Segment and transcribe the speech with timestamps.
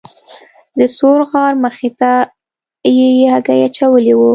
[0.77, 2.11] د ثور غار مخې ته
[2.97, 4.29] یې هګۍ اچولې وه.